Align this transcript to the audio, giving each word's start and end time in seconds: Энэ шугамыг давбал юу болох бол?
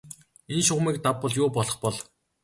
Энэ 0.53 0.63
шугамыг 0.67 0.95
давбал 1.05 1.33
юу 1.41 1.47
болох 1.55 1.75
бол? 1.83 1.95